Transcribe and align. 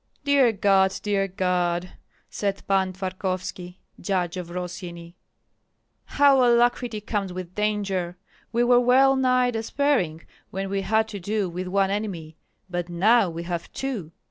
"Dear 0.23 0.51
God, 0.51 0.95
dear 1.03 1.27
God!" 1.27 1.91
said 2.27 2.65
Pan 2.67 2.93
Tvarkovski, 2.93 3.75
judge 3.99 4.35
of 4.35 4.47
Rossyeni, 4.47 5.13
"how 6.05 6.43
alacrity 6.43 6.99
comes 7.01 7.31
with 7.31 7.53
danger! 7.53 8.17
We 8.51 8.63
were 8.63 8.79
well 8.79 9.15
nigh 9.15 9.51
despairing 9.51 10.23
when 10.49 10.71
we 10.71 10.81
had 10.81 11.07
to 11.09 11.19
do 11.19 11.47
with 11.49 11.67
one 11.67 11.91
enemy, 11.91 12.35
but 12.67 12.89
now 12.89 13.29
we 13.29 13.43
have 13.43 13.71
two." 13.73 14.11